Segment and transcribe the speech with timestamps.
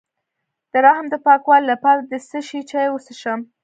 [0.71, 3.39] د رحم د پاکوالي لپاره د څه شي چای وڅښم؟